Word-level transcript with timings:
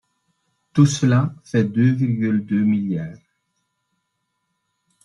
Tout 0.73 0.87
cela 0.87 1.31
fait 1.43 1.63
deux 1.63 1.91
virgule 1.93 2.43
deux 2.43 2.63
milliards. 2.63 3.19